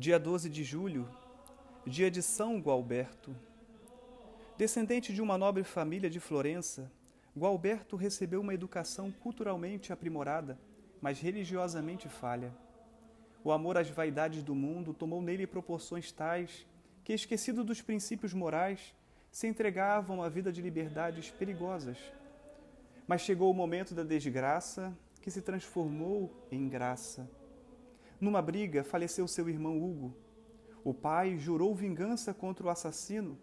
[0.00, 1.08] Dia 12 de julho,
[1.84, 3.34] dia de São Gualberto.
[4.56, 6.88] Descendente de uma nobre família de Florença,
[7.36, 10.56] Gualberto recebeu uma educação culturalmente aprimorada,
[11.02, 12.54] mas religiosamente falha.
[13.42, 16.64] O amor às vaidades do mundo tomou nele proporções tais
[17.02, 18.94] que, esquecido dos princípios morais,
[19.32, 21.98] se entregavam à vida de liberdades perigosas.
[23.04, 27.28] Mas chegou o momento da desgraça que se transformou em graça.
[28.20, 30.16] Numa briga, faleceu seu irmão Hugo.
[30.82, 33.38] O pai jurou vingança contra o assassino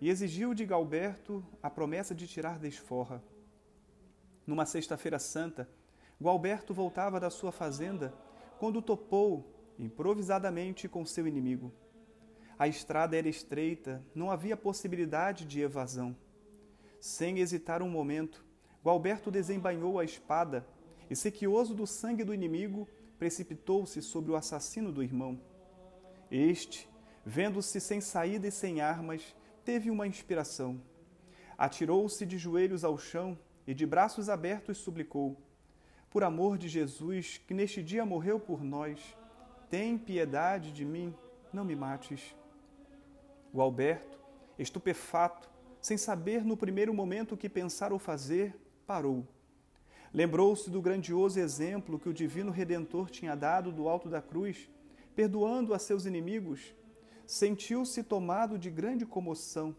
[0.00, 3.22] e exigiu de Galberto a promessa de tirar desforra.
[4.46, 5.68] Numa sexta-feira santa,
[6.20, 8.14] Gualberto voltava da sua fazenda
[8.58, 11.72] quando topou improvisadamente com seu inimigo.
[12.58, 16.14] A estrada era estreita, não havia possibilidade de evasão.
[17.00, 18.44] Sem hesitar um momento,
[18.84, 20.66] Gualberto desembainhou a espada
[21.08, 22.86] e, sequioso do sangue do inimigo,
[23.20, 25.38] precipitou-se sobre o assassino do irmão.
[26.30, 26.88] Este,
[27.22, 30.80] vendo-se sem saída e sem armas, teve uma inspiração.
[31.58, 35.36] Atirou-se de joelhos ao chão e, de braços abertos, suplicou:
[36.08, 39.14] Por amor de Jesus, que neste dia morreu por nós,
[39.68, 41.14] tem piedade de mim,
[41.52, 42.34] não me mates.
[43.52, 44.18] O Alberto,
[44.58, 48.56] estupefato, sem saber no primeiro momento o que pensar ou fazer,
[48.86, 49.28] parou
[50.12, 54.68] Lembrou-se do grandioso exemplo que o Divino Redentor tinha dado do alto da cruz,
[55.14, 56.74] perdoando a seus inimigos.
[57.24, 59.74] Sentiu-se tomado de grande comoção.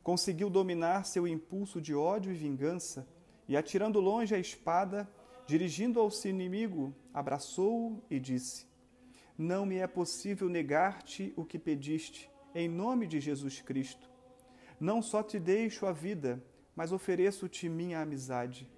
[0.00, 3.08] Conseguiu dominar seu impulso de ódio e vingança
[3.48, 5.10] e, atirando longe a espada,
[5.44, 8.66] dirigindo ao seu inimigo, abraçou-o e disse:
[9.36, 14.08] Não me é possível negar-te o que pediste, em nome de Jesus Cristo.
[14.78, 16.40] Não só te deixo a vida,
[16.76, 18.70] mas ofereço-te minha amizade.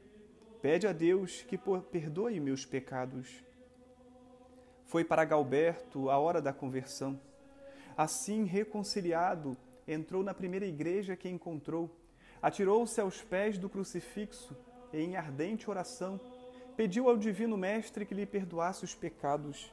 [0.66, 1.56] Pede a Deus que
[1.92, 3.40] perdoe meus pecados.
[4.84, 7.20] Foi para Galberto a hora da conversão.
[7.96, 11.88] Assim, reconciliado, entrou na primeira igreja que encontrou,
[12.42, 14.56] atirou-se aos pés do crucifixo
[14.92, 16.18] e, em ardente oração,
[16.76, 19.72] pediu ao Divino Mestre que lhe perdoasse os pecados.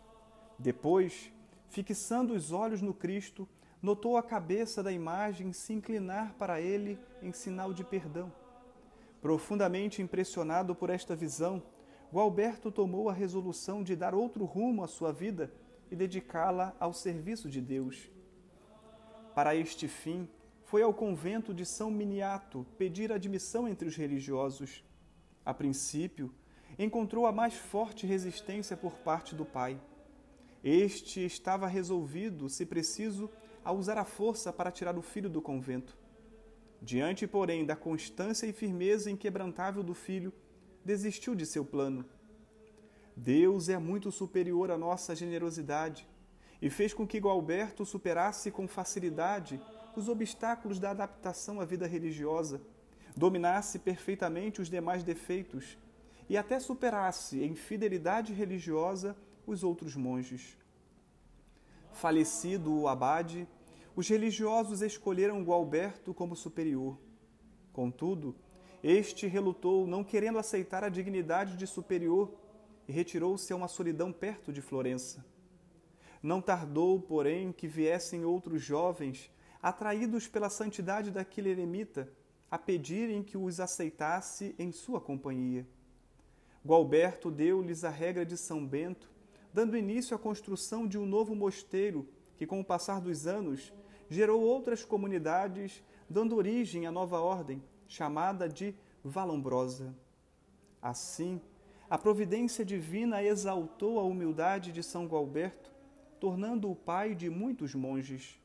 [0.60, 1.34] Depois,
[1.70, 3.50] fixando os olhos no Cristo,
[3.82, 8.32] notou a cabeça da imagem se inclinar para ele em sinal de perdão.
[9.24, 11.64] Profundamente impressionado por esta visão,
[12.12, 15.50] Gualberto tomou a resolução de dar outro rumo à sua vida
[15.90, 18.12] e dedicá-la ao serviço de Deus.
[19.34, 20.28] Para este fim,
[20.66, 24.84] foi ao convento de São Miniato pedir admissão entre os religiosos.
[25.46, 26.30] A princípio,
[26.78, 29.80] encontrou a mais forte resistência por parte do pai.
[30.62, 33.32] Este estava resolvido, se preciso,
[33.64, 36.03] a usar a força para tirar o filho do convento.
[36.84, 40.34] Diante, porém, da constância e firmeza inquebrantável do filho,
[40.84, 42.04] desistiu de seu plano.
[43.16, 46.06] Deus é muito superior à nossa generosidade
[46.62, 49.62] e fez com que Gualberto superasse com facilidade
[49.96, 52.62] os obstáculos da adaptação à vida religiosa,
[53.16, 55.78] dominasse perfeitamente os demais defeitos
[56.28, 59.16] e até superasse em fidelidade religiosa
[59.48, 60.58] os outros monges.
[61.94, 63.48] Falecido o abade,
[63.96, 66.98] os religiosos escolheram Gualberto como superior.
[67.72, 68.36] Contudo,
[68.84, 72.34] este relutou, não querendo aceitar a dignidade de superior,
[72.88, 75.26] e retirou-se a uma solidão perto de Florença.
[76.22, 79.32] Não tardou, porém, que viessem outros jovens,
[79.62, 82.12] atraídos pela santidade daquele eremita,
[82.50, 85.66] a pedirem que os aceitasse em sua companhia.
[86.66, 89.12] Gualberto deu-lhes a regra de São Bento,
[89.54, 93.72] dando início à construção de um novo mosteiro que, com o passar dos anos,
[94.10, 99.96] gerou outras comunidades, dando origem à nova ordem, chamada de Valombrosa.
[100.82, 101.42] Assim,
[101.90, 105.72] a providência divina exaltou a humildade de São Gualberto,
[106.20, 108.42] tornando-o pai de muitos monges.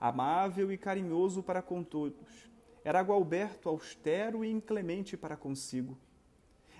[0.00, 2.50] Amável e carinhoso para com todos,
[2.84, 5.96] era Gualberto austero e inclemente para consigo.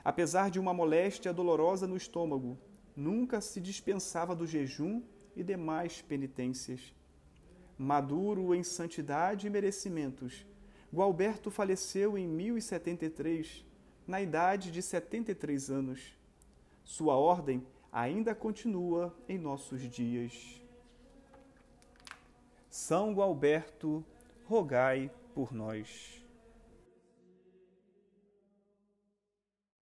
[0.05, 2.59] Apesar de uma moléstia dolorosa no estômago,
[2.95, 5.03] nunca se dispensava do jejum
[5.35, 6.95] e demais penitências
[7.79, 10.47] maduro em santidade e merecimentos.
[10.93, 13.65] Gualberto faleceu em 1073,
[14.07, 16.17] na idade de 73 anos.
[16.85, 20.61] Sua ordem ainda continua em nossos dias.
[22.71, 24.05] São Gualberto,
[24.47, 26.24] rogai por nós.